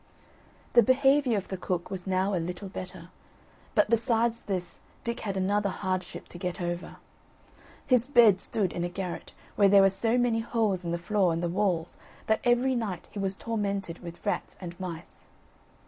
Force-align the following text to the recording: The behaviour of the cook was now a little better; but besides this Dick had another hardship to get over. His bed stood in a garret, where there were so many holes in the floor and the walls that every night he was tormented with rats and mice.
The 0.73 0.81
behaviour 0.81 1.37
of 1.37 1.49
the 1.49 1.57
cook 1.57 1.91
was 1.91 2.07
now 2.07 2.33
a 2.33 2.39
little 2.41 2.69
better; 2.69 3.09
but 3.75 3.87
besides 3.87 4.41
this 4.41 4.79
Dick 5.03 5.19
had 5.19 5.37
another 5.37 5.69
hardship 5.69 6.27
to 6.29 6.39
get 6.39 6.59
over. 6.59 6.95
His 7.85 8.07
bed 8.07 8.41
stood 8.41 8.73
in 8.73 8.83
a 8.83 8.89
garret, 8.89 9.33
where 9.55 9.69
there 9.69 9.83
were 9.83 9.89
so 9.91 10.17
many 10.17 10.39
holes 10.39 10.83
in 10.83 10.89
the 10.89 10.97
floor 10.97 11.31
and 11.33 11.43
the 11.43 11.47
walls 11.49 11.97
that 12.25 12.41
every 12.43 12.73
night 12.73 13.09
he 13.11 13.19
was 13.19 13.37
tormented 13.37 13.99
with 13.99 14.25
rats 14.25 14.57
and 14.59 14.73
mice. 14.79 15.27